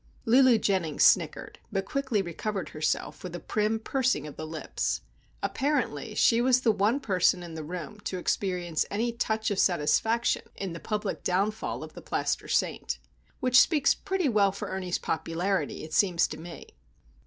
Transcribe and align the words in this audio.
Lulu 0.25 0.57
Jennings 0.57 1.03
snickered; 1.03 1.59
but 1.71 1.85
quickly 1.85 2.23
recovered 2.23 2.69
herself 2.69 3.23
with 3.23 3.35
a 3.35 3.39
prim 3.39 3.77
pursing 3.79 4.25
of 4.25 4.35
the 4.35 4.47
lips. 4.47 5.01
Apparently, 5.43 6.15
she 6.15 6.41
was 6.41 6.61
the 6.61 6.71
one 6.71 6.99
person 6.99 7.43
in 7.43 7.53
the 7.53 7.63
room 7.63 7.99
to 7.99 8.17
experience 8.17 8.83
any 8.89 9.11
touch 9.11 9.51
of 9.51 9.59
satisfaction 9.59 10.45
in 10.55 10.73
the 10.73 10.79
public 10.79 11.23
downfall 11.23 11.83
of 11.83 11.93
"the 11.93 12.01
plaster 12.01 12.47
saint." 12.47 12.97
Which 13.41 13.61
speaks 13.61 13.93
pretty 13.93 14.27
well 14.27 14.51
for 14.51 14.69
Ernie's 14.69 14.97
popularity, 14.97 15.83
it 15.83 15.93
seems 15.93 16.27
to 16.29 16.37
me. 16.37 16.69